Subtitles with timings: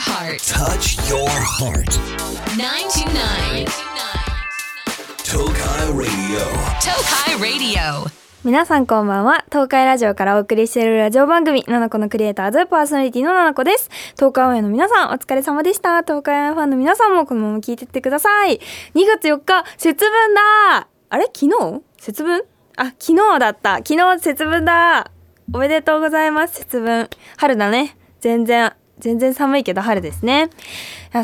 [0.00, 0.40] heart.
[0.48, 2.00] Touch your heart.
[2.56, 3.66] 929.
[5.22, 6.40] Tokai Radio.
[6.80, 8.08] Tokai Radio.
[8.42, 9.44] 皆さんこんばんは。
[9.50, 13.90] 東海ラジオからお送りしているラジオ番組「ナナコのクリエイターズ」パーソナリティのナナコです。
[14.16, 16.02] 東海オンエアの皆さんお疲れ様でした。
[16.02, 18.58] 東海オンエアファンの皆さんもこのまま聞いてってください。
[18.94, 20.88] 2月4日節分だ。
[21.10, 21.24] あれ？
[21.26, 21.82] 昨日？
[21.98, 22.42] 節分？
[22.76, 23.76] あ昨日だった。
[23.86, 25.10] 昨日節分だ。
[25.52, 27.10] おめでとうございます節分。
[27.36, 27.98] 春だね。
[28.20, 30.50] 全然全然寒いけど春ですね。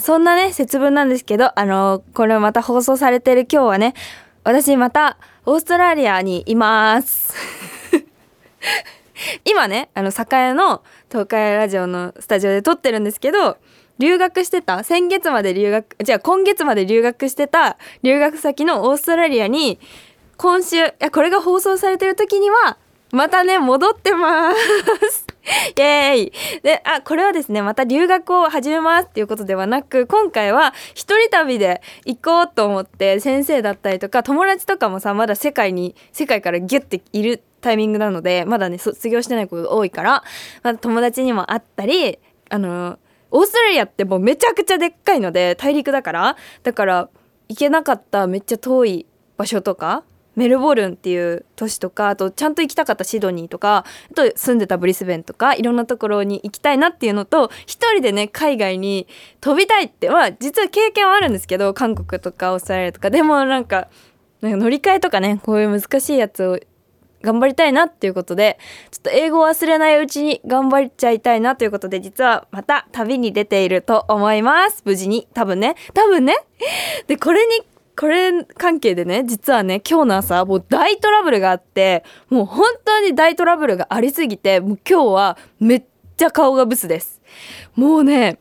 [0.01, 3.95] そんなね節分なんですけどあのこれまた放送されてる今日はね
[4.43, 7.34] 私またオーストラリアにいます。
[9.45, 13.57] 今ねあの栄の東海ラジオのスタジオで撮ってるんですけど
[13.98, 19.79] 留学してた先月まで留学じゃあ今月まで留学してた留学先のオーストラリアに
[20.37, 22.77] 今週いやこれが放送されてる時には
[23.12, 24.53] またね戻ってま
[25.11, 25.26] す。
[25.77, 26.32] イエーイ。
[26.62, 40.25] であこれはですねまた留学を始めますっていうことではなく今回は一人旅で行こうと思って先生だったりとか友達とかもさまだ世界に世界からギュッているタイミングなのでまだね卒業してないことが多いから
[40.62, 42.19] まだ友達にも会ったり
[42.50, 42.98] あの
[43.31, 47.08] オーストラリアってもうめちゃくちゃでっかいので大陸だからだから
[47.48, 50.05] 行けなかっためっちゃ遠い場所とか
[50.37, 59.09] メルボルンっていう都市とかあとちゃんと行きたかったシドニーとかあと住んでたブリスベンとかいろんなところに行きたいなっていうのと一人でね海外に
[59.41, 63.11] 飛びたいってまあ実は経験はあるんですけど韓国とかオーストラリアとか。
[63.11, 63.89] でもなんか
[64.43, 66.61] なんか乗り換えとかねこういう難しいやつを
[67.23, 68.59] 頑張りたいなっていうことで
[68.91, 74.83] ちょっと英語を忘れないうちに頑張っちゃいたいなということで実はまた旅に出ていると思います。
[74.84, 75.27] 無事に。
[75.34, 75.75] 多分ね。
[75.95, 76.37] 多分ね。
[77.06, 77.67] でこれに
[77.98, 85.84] これ関係でね実はね今日の朝もう大トラブルがあってもう本当に大トラブルがありすぎてもう今日はめっ
[86.16, 87.20] ちゃ顔がブスです。
[87.75, 88.38] もうね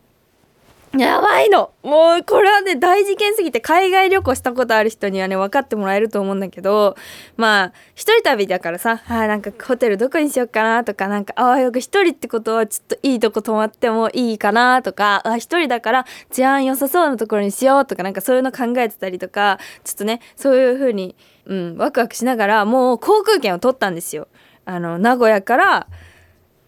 [0.97, 6.95] やばいのもうこれはね大事件すぎて海外旅行したことある人にはね分かってもらえると思うんだけど
[7.35, 21.15] まあ一人旅だからさあなんかホテルどこにしようかなとかなんかああよく一人ってことはちょっといいとこ泊まってもいいかなとかあ一人だから治安良さそうなところにしようとかなんかそういうの考えてたりとかちょっとねそういう風に
[21.45, 24.27] うんワクワクしながらもう航空券を取ったんですよ。
[24.65, 25.87] あの名古屋から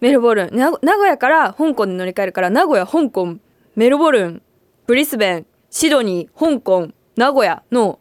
[0.01, 3.37] メルボルン名古屋から香港に乗り換えるから名古屋香港
[3.77, 4.41] メルボルン
[4.87, 7.99] ブリスベンシドニー香港名古屋の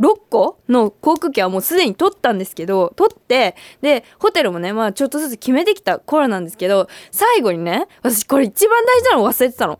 [0.00, 9.78] 6個の航空券はもうすでに取ったんですけど取ってでホテルもねまあちょっとずつ決めてきた頃なんですけど最後にね私これ一番大事なの忘れてたの。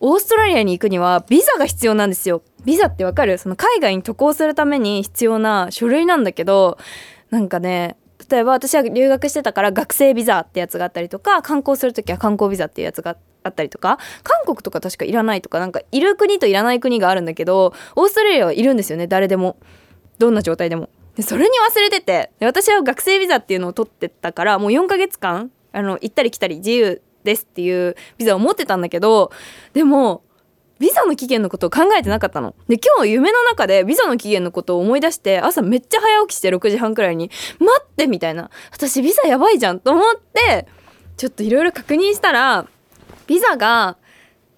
[0.00, 2.42] オーストラリアに行くにはビザが必要なんですよ。
[2.64, 3.38] ビザってわかる？
[3.38, 6.76] その海外に渡航するために必要な書類なんだけど
[7.30, 7.96] なんかね
[8.28, 19.56] 例えば私は留学してたから学生ビザってやつがあったりとか観光する時は観光ビザっていうやつがあってあったりとか韓国とか確かいらないとかなんかいる国といらない国があるんだけどオーストラリアはいるんですよね誰でも
[20.18, 29.30] どんな状態でもでそれに忘れてて私は学生ビザっていうのを取ってたからもう4ヶ月間あの行ったり来たり自由ですっていうビザを持ってたんだけど
[29.72, 30.22] でも
[30.78, 32.54] ビザの期限のことを考えてなかったの。
[32.68, 38.50] で、今日夢の中でビザの期限のことを思い出して、朝めっちゃ早起きして6時半くらいに、待ってみたいな。
[38.72, 40.66] 私ビザやばいじゃんと思って、
[41.16, 42.66] ちょっといろいろ確認したら、
[43.26, 43.96] ビザが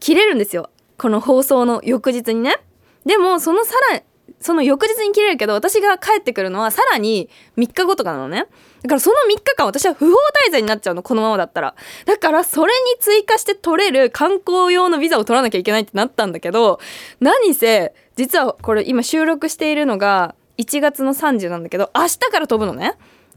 [0.00, 0.71] 切れるんですよ。
[0.99, 2.56] この放送の翌日にね。
[3.04, 4.03] でも、そのさら、
[4.41, 8.47] その翌日に切れるけど、私が帰ってくるのはさらに3日後とかなのね。
[8.82, 10.16] だからその3日間私は不法
[10.49, 11.75] 滞在になっちゃうの、このままだったら。
[12.05, 16.81] だからそれに追加して取れる観光用のビザを取らなきゃいけないってなったんだけど、
[17.21, 22.97] 何せ、実はこれ今収録しているのが1月の30なんだけど、明日から飛ぶのね。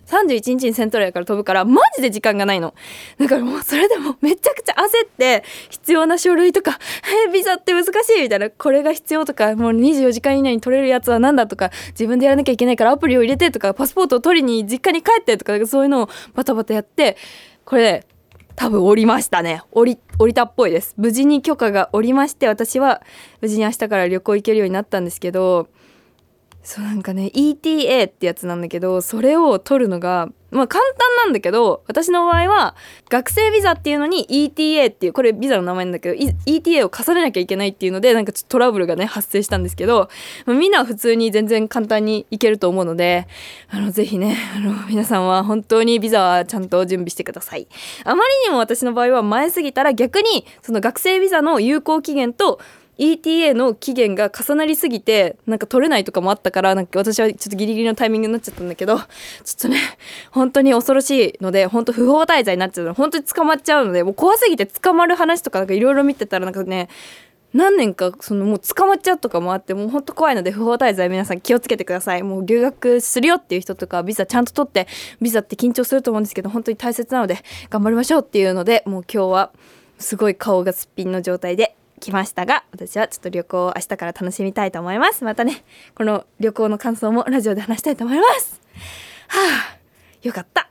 [0.10, 2.74] 31日にセントラルから飛ぶからマジで時間がないの。
[3.18, 6.80] だからもうそれでもめちゃくちゃ焦って必要な書類とか
[7.28, 8.50] 「えビザって難しい」みたいな。
[8.50, 17.18] これが必要とかもう24時間以内に取れるやつは何だとか自分でやらなきゃいけないからアプリを入れてとかパスポートを取りに実家に帰ってとかそういうのをバタバタやって
[17.66, 18.06] これ
[18.56, 19.62] 多分降りましたね。
[19.72, 20.94] 降り降りたっぽいです。
[20.98, 23.02] 無事に許可が下りまして私は
[23.40, 25.70] 無事に明日から旅行行けるようになったんですけど
[26.64, 32.76] そうなんかね ETA ってやつなんだけどそれを取るのがまあ簡単なんだけど私の場合は
[33.10, 40.10] 学生ビザっていうのに ETA っていうこれビザの名前なんだけど ETA を重ねなきゃいけないっていうのでなんかちょっとトラブルがね発生したんですけど、
[40.46, 43.28] まあみんなは普通に全然簡単に行けると思うので
[43.70, 47.68] あのぜひねあの皆さんは本当にビザはちゃんと準備してください。
[48.04, 52.60] あまりにも私の場合は前すぎたら逆にその学生ビザの有効期限と
[53.00, 59.06] ETA の期限が重なりすぎてなんか取れないとかもあったからなんか私はちょっとギリギリのタイミングになっちゃったんだけど ちょっ
[59.62, 59.78] とね
[60.32, 62.94] 本当に恐ろしいので本当不法滞在になっちゃうの。
[62.94, 66.90] 本当に捕まっちゃうのでもう怖すぎて捕まる話とかいろいろ見てたらなんかね
[67.54, 72.24] 何年かそのもう捕まっちゃうとかもあってもうほんと怖いので不法滞在皆さん気をつけてください。
[72.24, 74.88] もう留学するよっていう人とかビザちゃんと取って
[75.22, 77.38] ビザって緊張すると思うんですけど本当に大切なので
[77.70, 79.52] 頑張りましょうっていうのでもう今日は
[79.98, 85.24] すごい顔がすっぴんの状態で来ましたが私はちょっと旅行を明日から楽しみたいと思います。
[85.24, 85.64] またね
[85.96, 88.62] この旅行の感想もラジオで話したいと思います。
[89.28, 89.38] は
[89.76, 89.80] あ
[90.22, 90.69] よかった。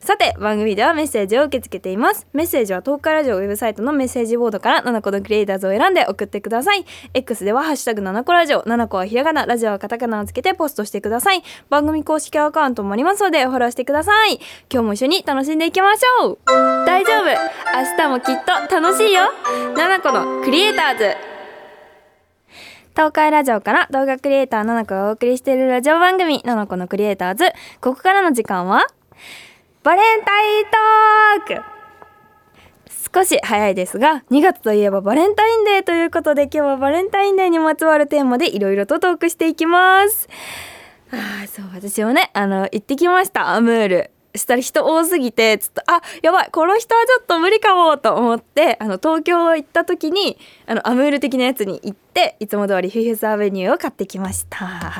[0.00, 2.26] さて番組ではメッセージを受け付けています。
[2.32, 6.86] メッセージは東海ラジオウェブサイトのメッセージボードから7個のクリエイターズを選んで送ってください。
[7.14, 11.42] X ではハッシュタグ7個ラジオ7個はひらがなラジオはカタカナをつけてポストしてください。
[11.68, 14.40] 番組公式アカウントもありますのでフォローしてください。
[14.72, 16.38] 今日も一緒に楽しんでいきましょう。
[16.46, 17.24] 大丈夫。
[17.26, 19.22] 明日もきっと楽しいよ。
[19.74, 21.16] 7個のクリエイターズ。
[22.92, 27.52] 東海ラジオから動画クリエイター7個がお送りしているラジオ番組7個のクリエイターズ。
[27.80, 28.86] ここからの時間は？
[29.82, 30.64] バレンタイン
[31.46, 31.78] トーク。
[33.14, 40.28] 少し早いですが2月といえばバレンタインデーということで今日はバレンタインデーにまつわるテーマでいろいろとトークしていきます。
[41.10, 43.54] あそう私もねあの行ってきました。
[43.54, 44.10] アムール。
[44.36, 54.92] したら人多すぎてちょっとあやばいこの人はちょっと無理かもと思ってあの東京行った時にあのアムール的なやつに行っていつも通りフィフスアベニューを買ってきました。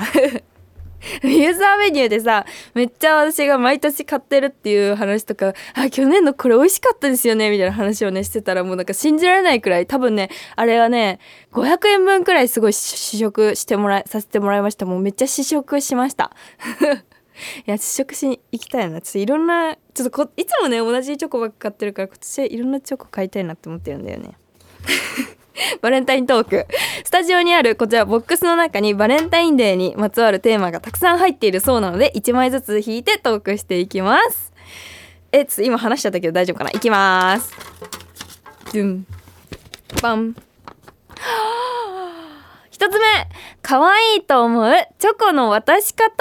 [1.23, 11.21] ユーザーメニューでさめっちゃ私が毎年買ってるっていう話とかあ去年のこれ美味しかったですよねみたいな話をねしてたらもうなんか信じられないくらい多分ねあれはね
[11.53, 14.87] 500円分くらいすごい試食してもらいさせてもらいました。
[14.87, 16.33] もうめっちゃ試食しました。
[17.67, 19.01] いや試食しに行きたいな。
[19.01, 24.33] ちょっといろんなちょっとこいつもね同じチョコばっか買ってるから今年いろんなチョコ買いたいなって思ってるんだよね。
[25.83, 26.67] バレンタイントーク。
[27.05, 34.53] スタジオにあるこちらボックスの中にバレンタインデーにまつわるテーマがたくさん入っているそうなので1枚ずつ引いてトークしていきます。
[35.33, 36.71] えちょっと今話しちゃったけど大丈夫かな？
[36.71, 37.53] いきます。
[38.73, 39.07] ドゥン。
[40.03, 40.35] バン。
[42.71, 43.07] 一つ目。
[43.61, 44.73] 可愛いと思う。
[44.99, 46.13] チョコの渡し方。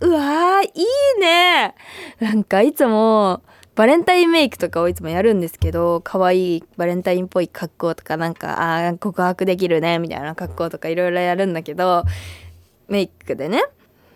[0.00, 1.74] うわーいいね。
[2.20, 3.42] なんかいつも
[3.74, 12.04] バレンタインメイクとかをいつもやるんですけど可愛いバレンタインっぽい格好とかなんかあー告白できるねみたいな格好とかいろいろやるんだけど
[12.88, 13.62] メイクでね。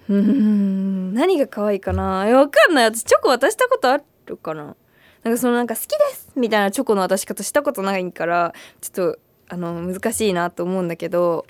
[0.08, 2.26] うん何が可愛いかな。
[2.29, 2.85] えわかんない。
[2.85, 4.76] 私チョコ渡したことあるかな。
[5.25, 9.19] なんかそのなんか好きですみたいなチョコの渡し方したことないからちょっと
[9.49, 11.47] あの難しいなと思うんだけど。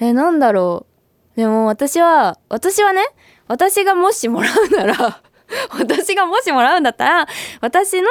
[0.00, 0.86] えなんだろ
[1.36, 1.36] う。
[1.36, 3.02] でも私は私はね
[3.48, 5.22] 私がもしもらうなら
[5.78, 7.28] 私がもしもらうんだったら
[7.60, 8.08] 私の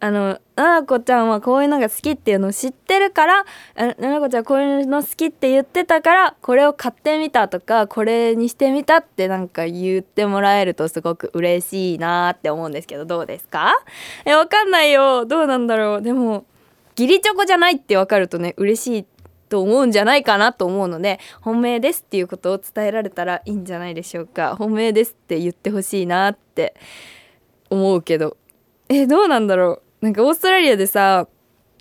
[0.00, 3.44] あのななこちゃんはこういうのが好きっていうのを知ってるから
[3.74, 13.72] あななこちゃんこういうの好きって言ってたからこれを買ってみたとかこれにしてみたってなんか言ってもらえるとすごく嬉しいなって思うんですけどどうですか？
[14.26, 15.24] えわかんないよ。
[15.24, 16.02] どうなんだろう。
[16.02, 16.44] でも
[16.98, 19.06] 義理チョコじゃないってわかるとね嬉しい
[19.48, 24.56] と思うんじゃないかなと思うので本命ですっていうことを伝えられたらいいんじゃないでしょうか。
[24.56, 26.74] 本命ですって言ってほしいなって
[27.70, 28.36] 思うけど。
[28.88, 30.04] えどうなんだろう。
[30.04, 31.26] なんかオーストラリアでさ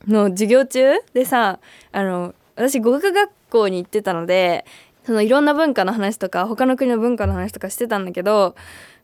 [0.08, 1.60] の授業中でさ
[1.92, 4.66] あの私語学学校に行ってたので
[5.06, 8.56] そのいろんな文化の話とか他の国の文化の話とかしてたんだけど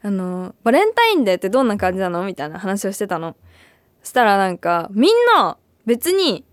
[0.01, 3.35] あのバレンタインデーってどんな感じなのみたいな話をしてたの。
[4.01, 6.45] したらなんかみんな別に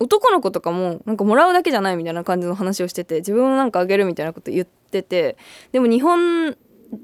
[0.00, 5.36] 男の子とかもなんかもらうだけじゃないみたいな感じの話をしてて自分もなんかあげるみたいなこと言ってて
[5.72, 6.56] でも日本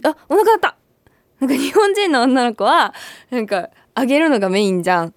[0.03, 0.77] あお腹鳴った。
[1.39, 2.95] なんか日本人の女の子は
[3.31, 5.15] なんかあげるのがメインじゃん。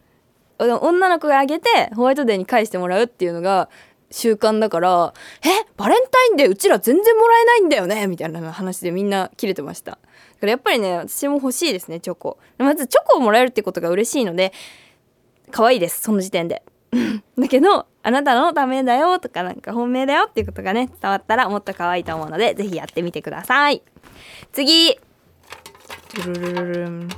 [0.59, 3.69] 女の子があげてホワイトデーに返してもらうっていうのが
[4.11, 9.91] 習慣だから「えバレンタインデーうちら全然もらえないんだよね」みたいな話でみんな切れてました。
[9.91, 10.01] だか
[10.41, 12.37] らやっぱりね私も欲しいですねチョコ。
[12.57, 14.51] まずチョコをもらえるってことが嬉しいので
[15.51, 16.61] 可愛いですその時点で。
[17.37, 23.81] だけどあなたのためだよとかなんか本命だよっていうことがね伝わったらもっと可愛いと思うのでぜひやってみてください。
[24.51, 24.97] 次。
[26.25, 27.09] ルルルルルン。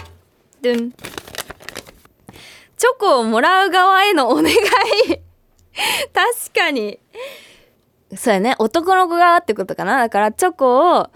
[0.62, 0.92] ドゥン。
[0.92, 4.52] チョコをもらう側へのお願い。
[6.14, 7.00] 確かに。
[8.16, 8.56] そうやね。
[8.60, 9.98] 男の子側ってことかな。
[9.98, 11.10] だからチョコを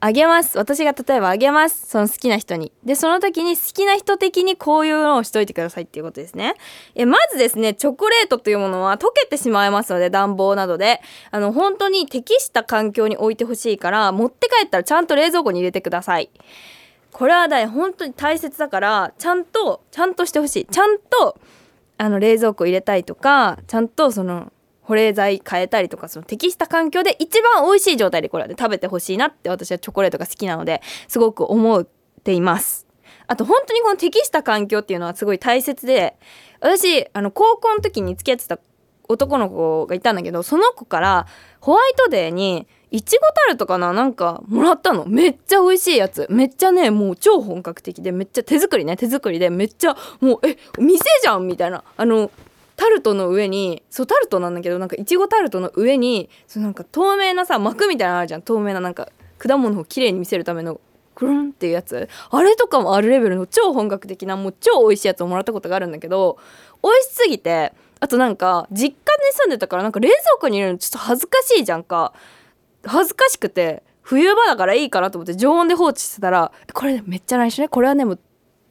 [0.00, 0.56] あげます。
[0.58, 1.86] 私が例えばあげます。
[1.88, 2.72] その好きな人に。
[2.84, 6.54] でその時に好きな人的にこういうのをしといてくださいっていうことですね。
[6.94, 11.00] えまずですねチョコレートというものは溶けてしまいますので暖房などで。
[11.30, 16.30] あの本当に適した環境に置いてほしいから持って帰ったらちゃんと冷蔵庫に入れてください。
[17.10, 20.66] これはね本当に大切だからちゃんとちゃんとしてほしい。
[20.66, 21.38] ちゃんと
[21.96, 24.52] あの冷蔵庫入れたいとかちゃんとその
[24.88, 31.86] 保冷剤変えたりとかその適した環境で一番美味しい状態でこれはね食べてほしいなって私はチョコレートが好きなのですごく思っ
[32.24, 32.86] ています。
[33.26, 36.16] あと本当にこの適した環境っていうのはすごい大切で
[36.60, 38.58] 私あの高校の時に付き合ってた
[39.10, 41.26] 男の子がいたんだけどその子から
[41.60, 45.04] ホワイトデーにいちごタルトかななんかもらったの。
[45.04, 46.26] めっちゃ美味しいやつ。
[46.30, 51.84] めっちゃねもう超本格的でめっちゃ手作りね手作りでめっちゃもうえ店じゃんみたいな。
[51.98, 52.30] あの
[52.78, 58.42] タルトの上にそうタルトなんだけどなんかいちごタルトの上にそうなんか透明なさ膜みたいなのあるじゃん。
[58.42, 59.08] 透明ななんか
[59.38, 60.80] 果物をきれいに見せるための
[61.16, 62.08] クルンっていうやつ。
[62.30, 66.38] あれとかもあるレベルの超本格的なもう超美味しいやつをもらったことがあるんだけど
[66.82, 68.94] 美味しすぎてあとなんか実家に
[69.32, 72.12] 住んでたからなんか冷蔵庫に入れるのちょっと恥ずかしいじゃんか。
[72.84, 77.68] 恥ずかしくて冬場だからいいかなと思って常温で放置してたらこれめっちゃ内緒ね。
[77.68, 78.20] これはねもう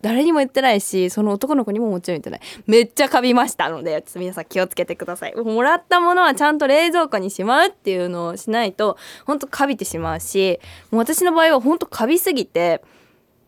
[0.01, 2.41] 誰にも言ってないしその男の子にももちろん言ってない。
[2.67, 5.35] めっちゃカビましたのでちょっと皆さん気をつけてください。
[5.35, 10.59] もらったものはちゃんと冷蔵庫にしまうっていうのをしないとほんとカビてしまうし
[10.91, 12.81] もう私の場合はほんとカビすぎて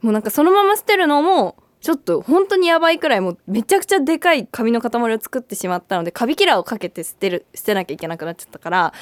[0.02, 8.94] もうなんかそのまま捨てるのもちょっと本当にやばいくらいもうめちゃくちゃでかいカビの塊を作ってしまったのでカビキラーをかけて捨てる捨てなきゃいけなくなっちゃったから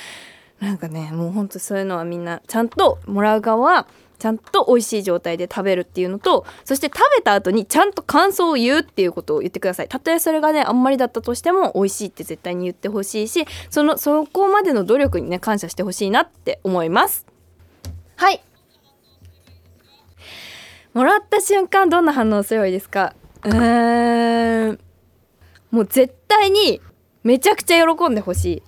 [0.59, 3.87] なんかねもうほんとそういうのはみんなちゃんともらう側は
[4.19, 9.87] ちゃんと美味しい状態で食べるっていうのとそして食べた後にちゃんと感想を言うっていうことを言ってください。
[9.87, 17.25] たとえそれがねあんまりだったとしても美味しいって絶対に言ってほしいしそのそこまでの努力にね感謝してほしいなって思います。
[18.15, 18.41] はい。
[20.93, 23.13] もらった瞬間どんな反応すればいいですか？
[23.43, 24.79] うーん。
[25.69, 26.81] もう絶対に
[27.23, 28.63] めちゃくちゃ喜んでほしい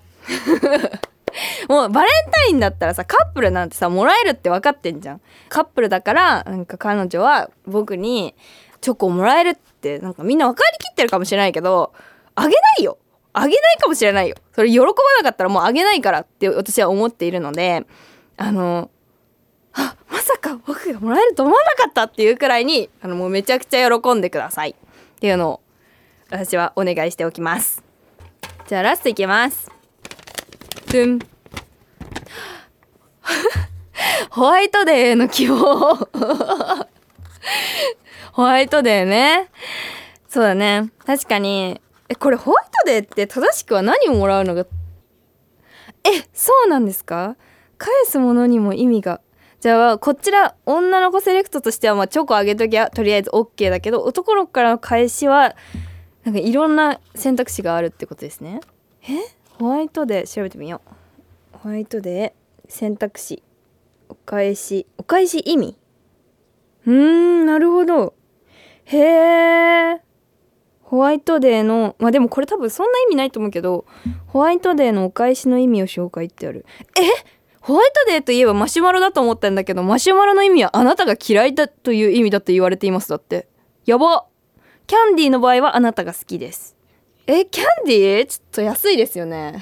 [1.70, 5.22] もうバレンタインだったらさカップルなんてさもらえるって分かってんじゃん。
[5.50, 8.36] カップルだからなんか彼女は僕に
[8.82, 11.94] チョコをもらえるってなんかみんな分かりきってるかもしれないけど
[12.36, 12.98] あげないよ。
[13.34, 14.36] あげないかもしれないよ。
[14.54, 14.94] それ喜ばな
[15.24, 17.86] かったらもうあげないからって私は思っているので
[18.38, 18.90] あの
[19.74, 25.62] あまさか僕がもらえると思わなかったっていうくらいにあのもうめちゃくちゃ喜んでくださいっていうのを
[26.32, 27.84] 私はお願いしておきます。
[28.68, 29.79] じゃあラストいきます。
[30.88, 31.20] ドゥン
[34.32, 35.56] ホワイトデーの希望.
[38.34, 39.50] ホワイトデーね
[40.28, 44.66] そうだね.確かに.えこれホワイトデーって正しくは何をもらうのが
[46.04, 47.36] えそうなんですか?
[47.78, 49.22] 返すものにも意味が。
[49.60, 55.54] じゃあこちら女の子セレクトとしてはまあチョコあげときゃとりあえず OK だけど男の子からの返しは
[56.24, 58.62] なんかいろんな選択肢があるってことですね。
[59.04, 59.08] え？
[59.60, 60.80] ホワイトデー調べてみよ
[61.54, 61.58] う。
[61.58, 63.44] ホワイトデー選択肢
[64.08, 65.78] お返しお返し意味。
[66.86, 68.14] うーんなるほど。
[68.86, 70.02] へえ
[70.82, 73.86] ホワイトデーのまあでもこれ多分そんな意味ないと思うけど
[74.28, 76.66] ホワイトデーのお返しの意味を紹介ってある。
[76.98, 77.02] え？
[77.60, 83.50] ホワイトデーといえばマシュマロだと思ったんだけどマシュマロの意味はあなたが嫌いだという意味だって言われていますだって。
[83.86, 84.26] やば。
[84.88, 86.78] キャンディーの場合はあなたが好きです。
[87.32, 88.26] えキャンディー？
[88.26, 89.62] ちょっと安いですよね。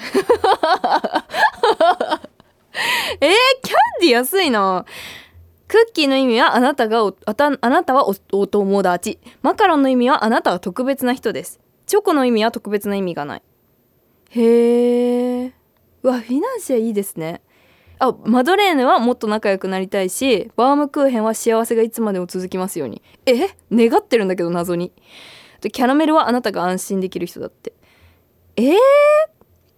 [3.20, 3.30] えー、
[3.62, 4.86] キャンディー安いな
[5.66, 9.18] クッキーの意味はあなたがおあたあなたはおお友達。
[9.42, 11.60] マカロンの意味はあなたは特別な人です。
[11.84, 13.42] チョコの意味は特別な意味がない。
[14.30, 15.52] へえ
[16.02, 17.42] うわフィナンシェいいですね。
[17.98, 23.02] あマドレーヌはもっと仲良くなりたいしバームクーヘンは幸せがいつまでも続きますように。
[23.26, 23.50] え？
[23.70, 24.90] 願ってるんだけど謎に。
[25.60, 27.72] でキャラメルはあなたが安心できる人だって。
[28.56, 28.76] えー、い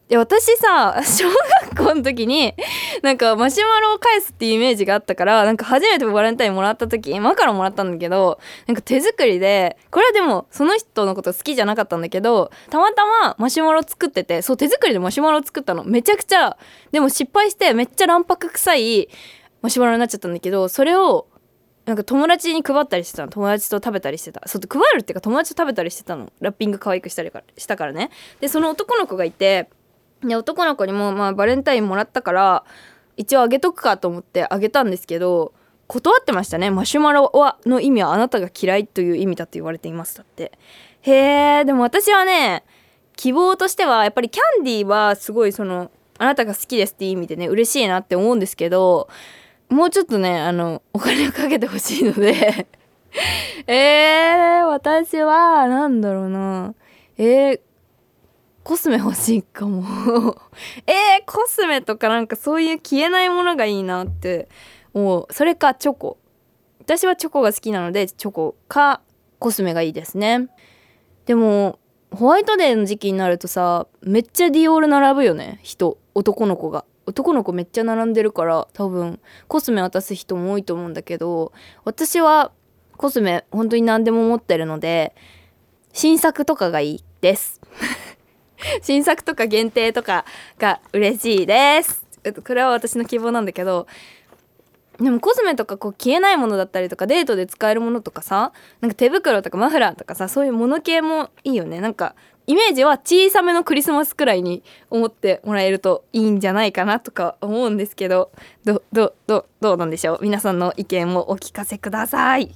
[0.08, 1.28] や私さ 小
[1.72, 2.54] 学校の時に
[3.02, 15.84] なんかマシュマロを返すっていうイメージがあったからなんか初めてバレンタインもらった時マカロンもらったんだけどなんか手作りでこれはでもその人のこと好きじゃなかったんだけどたまたまマシュマロ作っててそう手作りでマシュマロ作ったの。
[15.84, 16.56] めちゃくちゃ
[16.90, 19.08] でも失敗してめっちゃ卵白臭い
[19.62, 21.28] マシュマロになっちゃったんだけどそれを
[21.86, 23.32] なんか友達に配ったりしてたの。
[23.32, 24.46] 友達と食べたりしてた。
[24.46, 26.32] そう配るっていうか友達と食べたりしてたの。
[26.40, 28.10] ラッピング可愛くしたりからしたからね。
[28.40, 29.68] でその男の子がいて
[30.22, 32.64] で男の子にもまあバレンタインもらったから
[33.16, 35.52] 一応あげとくかと思ってあげたんですけど
[35.86, 36.70] 断ってましたね。
[36.70, 40.52] マシュマロはの意味はあなたが嫌いという意味だと言われていますだって。
[41.02, 42.64] へえでも私はね
[43.16, 49.08] 希望としてはやっぱりキャンディーはすごいそのあなたが好きですっていう意味でね嬉しいなって思うんですけど
[49.70, 52.66] もうちょっとねあのお金をかけてほしいので。
[53.66, 56.74] えー、私はなんだろうな。
[57.18, 57.60] えー、
[58.62, 59.82] コスメ欲しいかも。
[60.86, 64.48] えー、コスメとかなんかそういう消えないものがいいなって。
[64.94, 66.18] 思うそれかチョコ。
[66.80, 69.00] 私はチョコが好きなのでチョコか
[69.38, 70.48] コスメがいいですね。
[71.26, 71.78] でも
[72.12, 75.98] ホワイトデーの時期になるとさめっちゃディオール並ぶよね人。
[76.14, 76.84] 男の子が。
[77.06, 81.52] 男の子めっちゃ並んでるから多分コスメ渡す人も多いと思うんだけど
[81.84, 82.52] 私は
[82.96, 85.14] コスメ本当に何でも持ってるので
[85.92, 87.60] 新作とかがいいです。
[88.82, 90.24] 新作とか限定とか
[90.58, 92.04] が嬉しいです。
[92.46, 93.86] これは私の希望なんだけど
[94.98, 98.52] でもコスメとかこう消えないものだったりとかデートで使えるものとかさ
[98.82, 101.80] なんか手袋とかマフラーとかさそういうもの系もいいよね。
[101.80, 102.14] なんか
[102.50, 108.32] イメージは小さめのクリスマスくらいに思ってもらえるといいんじゃないかなとか思うんですけど
[108.64, 110.18] どどどどうなんでしょう？
[110.20, 112.52] 皆さんの意見をお聞かせください。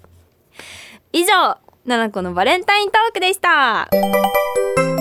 [1.13, 3.89] 以上7個のバレンタイントークでした。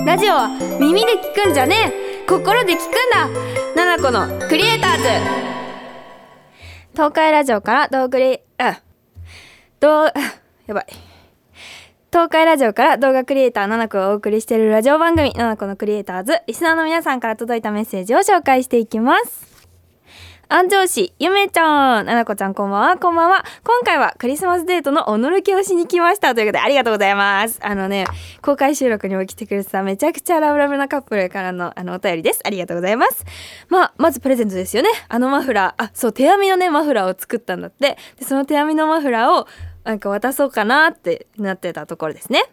[0.05, 2.27] ラジオは耳で聞くんじゃねえ。
[2.29, 2.93] 心で聞くん
[3.75, 3.97] だ。
[3.97, 5.03] 7個のクリエイターズ。
[6.91, 8.79] 東海ラジオから動画リあ
[9.79, 10.13] どう
[10.67, 11.12] やばい。
[12.13, 16.43] 東海ラジオから動画クリエイター7個をお送りしているラジオ番組7個のクリエイターズ。
[16.45, 19.67] リスナーの皆さんから届いたメッセージを紹介していきます。
[20.47, 22.97] 安城市ゆめちゃんななこちゃんこんばんは。
[22.97, 23.43] こんばんは。
[23.63, 27.59] 今回はクリスマスデートのおのろけをしに来ましたということでありがとうございます。
[27.63, 28.05] あのね
[28.43, 32.41] 公開収録にも来てくれてためちゃくちゃラブラブなカップルからのあのお便りです。
[32.45, 33.25] ありがとうございます。
[33.69, 34.89] まあまずプレゼントですよね。
[35.09, 35.83] あのマフラー。
[35.83, 37.97] あそう手編みのねマフラーを作ったんだって。
[38.19, 39.47] でその手編みのマフラーを
[39.83, 42.43] なんか渡そうかなってなってたところですね。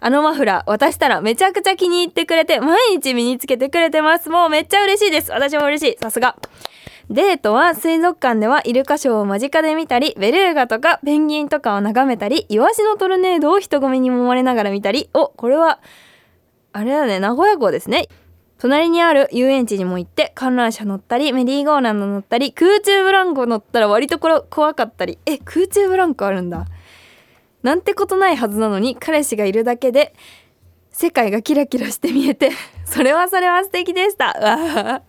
[0.00, 4.30] あのマフラー渡したらめちゃくちゃ気に入ってくれて毎日身につけてくれてます。
[4.30, 5.30] もうめっちゃ嬉しいです。
[5.30, 5.98] 私も嬉しい。
[5.98, 6.36] さすが。
[7.10, 15.10] デートは水族館ではイルカショーを間近で見たりベルーガとかペンギンとかを眺めたりイワシのトルネードを人混みに揉まれながら見たり。
[15.12, 15.80] おこれは
[16.72, 17.18] あれだね。
[17.18, 18.08] 名古屋港ですね。
[18.60, 25.18] 隣にある遊園地にも行って観覧車乗ったりメリーゴーランド乗ったり空中ブランコ乗ったら割とこ怖かったり。
[25.24, 26.66] え空中ブランコあるんだ。
[27.62, 30.14] なんてことないはずなのに彼氏がいるだけで
[30.90, 32.50] 世界がキラキラして見えて
[32.84, 34.26] それはそれは素敵でした。
[34.26, 35.02] わ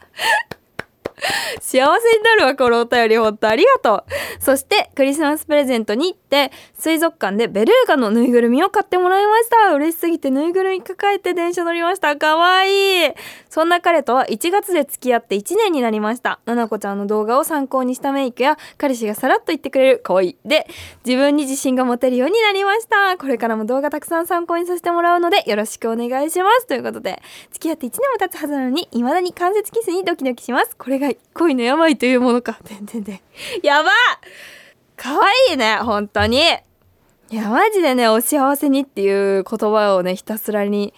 [1.61, 4.43] 幸せになるわこのお便りほんとありがとう。
[4.43, 9.73] そしてクリスマスプレゼントに行って水族館でベルーガのぬいぐるみを買ってもらいました。
[9.73, 12.15] 嬉しすぎてぬいぐるみ抱えて電車乗りました。
[12.15, 13.11] かわいい。
[13.49, 16.39] そんな彼とは1月で付き合って1年になりました。
[16.45, 20.37] ななこちゃんの動画を参考にしたメイクや彼氏がさらっと言ってくれるかわいい。
[20.45, 20.67] で
[21.05, 23.17] 自分に自信が持てるようになりました。
[23.17, 26.65] これからも動画たくさん参考にさせてもらうのでよろしくお願いします。
[26.65, 30.75] ということで付き合って1年も経つはずなのに未だに関節キスにドキドキします。
[30.75, 32.59] これが恋の病というものか。
[32.65, 33.21] 全然で。
[33.63, 33.89] やば
[34.95, 36.39] かわいいね本当に。
[36.39, 40.93] いやマジでねお幸せにっていう言葉をねひたすらに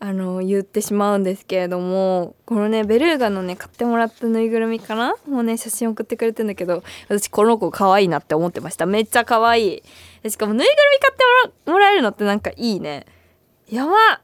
[0.00, 5.14] あの言ってしまうんですけれどもこのねベルーガのね買ってもらったぬいぐるみかな？
[5.28, 8.86] もうね写真送ってくれてんだけど私この子可愛いなって思ってました。
[8.86, 9.82] めっちゃ可愛
[10.24, 13.06] いしかもぬいぐるみ買ってもらえるのってなんかいいね。
[13.68, 14.20] やば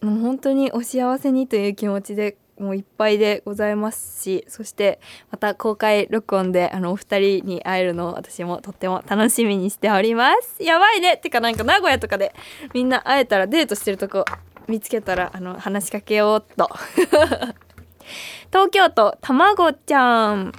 [0.00, 10.62] もう本当にお幸せにという気持ちでもういっぱいでございますしそしてまた公開録音であのお二人に会えるのを私もとっても楽しみにしております。
[10.62, 12.34] やばいねてかなんか名古屋とかで
[12.74, 14.24] みんな会えたらデートしてるとこ
[14.66, 16.68] 見つけたらあの話しかけようっと。
[18.50, 20.52] 東京都たまごちゃん。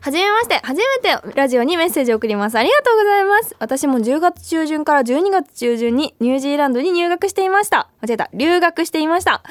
[0.00, 2.56] はじめまして初めてラジオにメッセージを送ります。
[2.56, 3.56] ありがとうございます。
[3.58, 7.88] 私も10月中旬から12月中旬にニュージーランドに入学していました。
[8.00, 8.30] 間違えた。
[8.32, 9.42] 留学していました。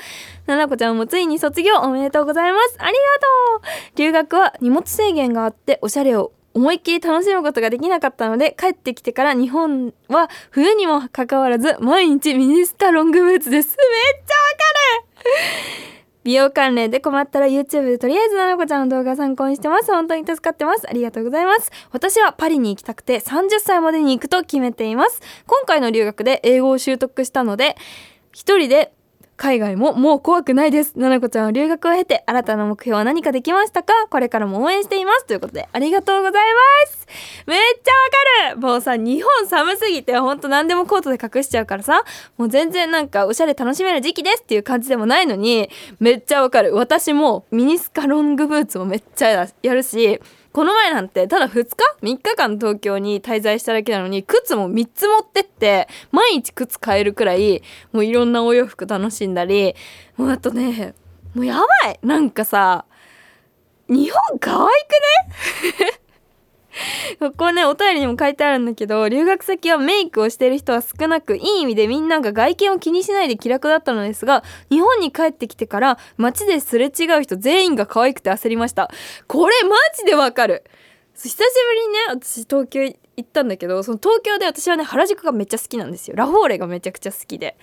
[0.45, 2.77] ななこちゃんもついに卒業おめでとうございます。
[2.79, 2.97] ありが
[3.59, 3.97] とう。
[3.97, 13.77] 留学は荷物制限があっておしゃれを思いっきり楽しむことができなかったので帰ってきてから日本は冬にもかかわらず毎日ミニスタロングブーツです。
[13.77, 14.41] めっちゃわ
[15.83, 15.96] かる。
[16.27, 19.85] 美容関連で困ったら YouTube でとりあえずななこちゃんの動画参考にしてます。
[19.85, 20.85] 本当に助かってます。
[20.85, 21.71] ありがとうございます。
[21.93, 25.21] 私はパリに行きたくて30歳までに行くと決めています。
[25.45, 27.77] 今回の留学で英語を習得したので
[28.33, 28.91] 一人で
[29.37, 30.97] 海外ももう怖くないです。
[30.97, 33.93] ななこちゃんは留学を経て新たな目標は何かできましたか？
[34.09, 35.25] これからも応援しています。
[35.27, 36.41] ということでありがとうござい
[36.87, 37.07] ます。
[37.45, 42.03] めっちゃわかるもうさ、日本寒すぎてほんと何でもコートで隠しちゃうからさ、
[42.37, 45.69] もう全然なんかおしゃれ楽しめる時期ですっていう感じでもないのに、
[45.99, 46.73] めっちゃわかる。
[46.73, 50.19] 私もミニスカロングブーツもめっちゃやるし、
[50.57, 59.75] この前なんてただ2日 ?3 日間東京に滞在しただけなのに靴も3つ持ってって毎日靴買えるくらいもういろんなお洋服楽しんだり
[60.15, 60.95] もうあとね
[61.35, 62.85] もうやばいなんかさ
[63.87, 64.67] 日本可愛
[65.77, 66.06] くね？
[67.19, 78.89] ここねお便りにも書いてあるんだけど留学先はメイクをしてる人は少なくいい意味でみんなが外見を気にしないで気楽だったのですが日本に帰ってきてから街ですれ違う人全員が可愛くて焦りました。
[79.27, 80.63] これマジでわかる。
[81.15, 86.15] 久しぶりにね私東京行ったんだけどその東京で私はね原宿がめっちゃ好きなんですよ。
[86.15, 87.57] ラフォーレがめちゃくちゃ好きで。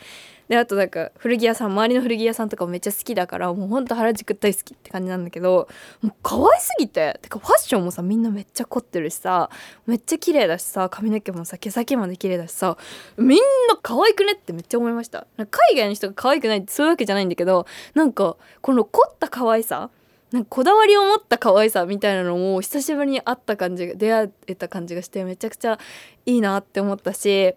[0.49, 5.69] であとなんか古着屋さん周りの古着屋さんとかもめっちゃ好きだからもうほんと原宿大好きって感じなんだけど
[6.03, 7.21] もう可愛すぎて。
[7.23, 9.49] てかファッションもさみんなめっちゃ凝ってるしさ
[9.87, 12.77] めっちゃ綺麗だしさ髪の毛もさ毛先まで綺麗だしさ
[13.17, 13.39] みん
[13.69, 15.29] な可愛くねってめっちゃ思いました。
[15.39, 17.65] 海外の人が可愛くないってそういうわけじゃないんだけど
[17.95, 19.91] なんかこの凝った可愛さ
[20.35, 25.79] なんかこだわりを持った可愛さみたいなのも久しぶりに会った感じが出会えた感じがしてめちゃくちゃ
[26.27, 27.55] いいなって思ったし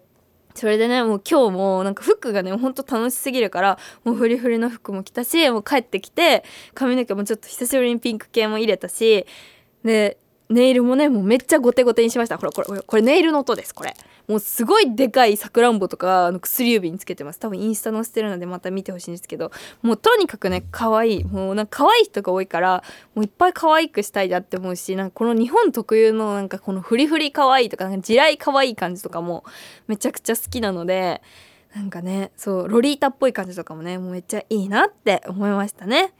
[0.54, 9.26] それでねもう今日もなんか服がねほんと楽しすぎるからもうフリフリの服も着たしもう帰ってきて髪の毛もちょっと久しぶりにピンク系も入れたし
[9.82, 10.16] で
[10.50, 12.38] ネイルもねもうめっちゃゴテゴテにしました。
[12.38, 13.94] ほらこれこれこれネイルの音ですこれ。
[14.26, 17.38] もうすごいでかいさくらんぼとかあの薬指につけてます。
[17.38, 19.50] 多分インスタ載せてるのでまた見てほしいんですけど。
[19.82, 21.24] もうとにかくね可愛い。
[21.24, 22.82] もうなんか可愛い人が多いから
[23.14, 29.44] もういっぱい可愛くしたいなって思うしなんかこの日本特有のなんかこのフリフリ可愛いとかなんか地雷可愛い感じとかも
[29.86, 31.20] めちゃくちゃ好きなので
[31.74, 36.12] なんかねそうロリータっぽい感じとかもねもうめっちゃいいなって思いましたね。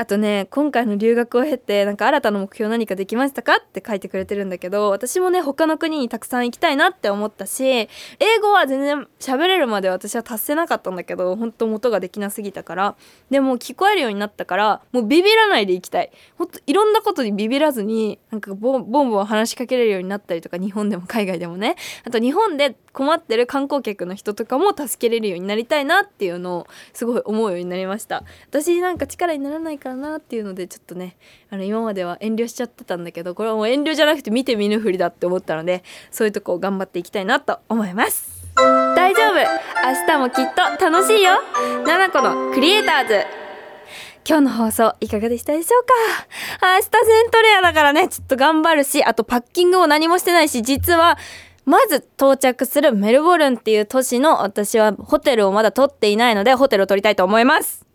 [0.00, 7.88] あとね今回の留学を経てなんか新たな目標何かできましたかって書いてくれてるんだけど私もね他の国にたくさん行きたいなって思ったし英
[8.40, 12.96] 語は全然喋れるまで私は達せなかったんだけど本当元ができなすぎたから
[13.28, 16.10] でも聞こえるようになったからもうビビらないで行きたい。
[16.38, 21.76] ほんといろんなことにビビらずになんかボンボン話しかけれるようになったりとか日本でも海外でもね。
[22.04, 28.24] あと日本で困ってる観光客の人とかも助けれるようになりたいなっていうのをすごい思うようになりました。
[28.48, 31.16] 私なんか力にならないからなっていうのでちょっとね
[31.50, 38.40] あの今までは遠慮しちゃってたんだけどこれはもう遠慮じゃなくて見て見ぬふりだって思ったのでそういうとこを頑張っていきたいなと思います。
[38.56, 39.34] 大丈夫。
[39.36, 41.32] 明日もきっと楽しいよ。
[41.84, 43.24] 7個のクリエイターズ。
[44.28, 45.84] 今日の放送いかがでしたでしょう
[46.60, 46.74] か？
[46.74, 51.16] 明日セントレアだからねちょっと頑張るしあとパッキングも何もしてないし実は
[51.64, 57.86] まず到着するメルボルンっていう都市の私はホテルをまだ取っていないのでホテルを取りたいと思います。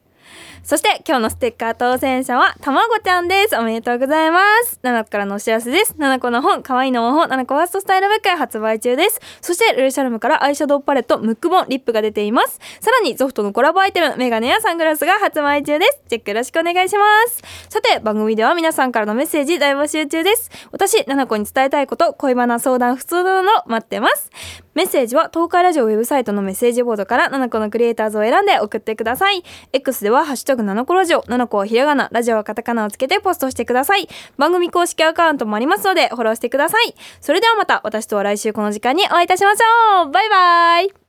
[0.65, 3.56] そして今日のステッカー当選者はたまごちゃんです。
[3.56, 4.80] おめでとうございます。
[4.82, 5.93] 7個からのお知らせです。
[5.99, 9.21] 7個の本可愛いの本7個ファーストスタイルブック発売中です。
[9.41, 12.60] そしてルルシャルムからアイシャドウパレットムックボンリップが出ています。
[12.82, 16.01] さらにゾフトのコラボアイテムメガネやサングラスが発売中です。
[16.10, 17.43] チェックよろしくお願いします。
[17.69, 20.49] さて番組では皆さんからのメッセージ大募集中です。
[20.71, 24.32] 私7個に伝えたいこと恋バナ相談普通など待ってます。
[24.73, 29.41] メッセージは東海ラジオウェブサイトのメッセージボードから7個のクリエイターズを選んで送ってください。
[29.71, 34.08] X ではハッシュタグ7個ラジオ7個はひらがなラジオはカタカナをつけてポストしてください。
[34.38, 36.96] 番組公式アカウントもありますのでフォローしてください。
[37.22, 40.12] それではまた私とは来週この時間にお会いいたしましょう。
[40.12, 40.96] バイバイ。